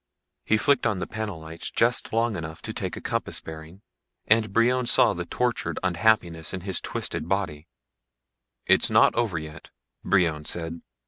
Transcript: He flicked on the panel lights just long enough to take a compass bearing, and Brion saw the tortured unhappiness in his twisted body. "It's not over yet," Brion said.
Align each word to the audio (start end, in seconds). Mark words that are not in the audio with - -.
He 0.45 0.57
flicked 0.57 0.87
on 0.87 0.97
the 0.97 1.05
panel 1.05 1.39
lights 1.39 1.69
just 1.69 2.11
long 2.11 2.35
enough 2.35 2.63
to 2.63 2.73
take 2.73 2.97
a 2.97 3.01
compass 3.01 3.39
bearing, 3.39 3.83
and 4.25 4.51
Brion 4.51 4.87
saw 4.87 5.13
the 5.13 5.25
tortured 5.25 5.79
unhappiness 5.83 6.55
in 6.55 6.61
his 6.61 6.81
twisted 6.81 7.29
body. 7.29 7.67
"It's 8.65 8.89
not 8.89 9.13
over 9.13 9.37
yet," 9.37 9.69
Brion 10.03 10.45
said. 10.45 10.81